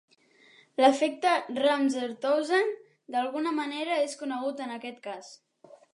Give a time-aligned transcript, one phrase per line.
[0.83, 2.73] L'efecte Ramseur-Townsend
[3.17, 5.29] d'alguna manera és conegut en aquest cas.